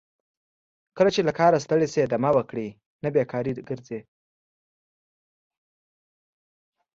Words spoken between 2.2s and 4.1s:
وکړئ نه بیکاره ګرځئ.